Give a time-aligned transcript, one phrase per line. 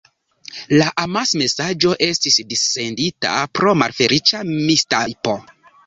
[0.81, 5.43] La amasmesaĝo estis dissendita pro malfeliĉa mistajpo.